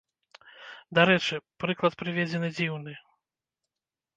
Дарэчы, 0.99 1.35
прыклад 1.65 1.93
прыведзены 2.01 2.47
дзіўны. 2.57 2.99